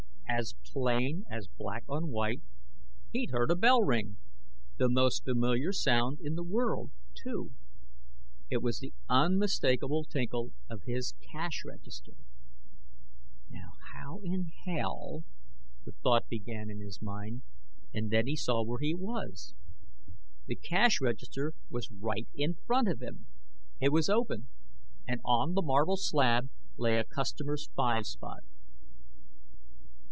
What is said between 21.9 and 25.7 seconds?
right in front of him! It was open, and on the